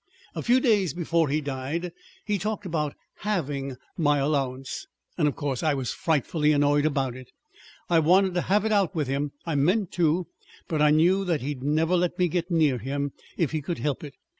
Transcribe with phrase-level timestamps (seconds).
[0.33, 1.91] "A few days before he died
[2.25, 4.87] he talked about halving my allowance.
[5.15, 7.29] And, of course, I was frightfully annoyed about it.
[7.87, 10.25] I wanted to have it out with him I meant to
[10.67, 14.03] but I knew that he'd never let me get near him, if he could help
[14.03, 14.15] it.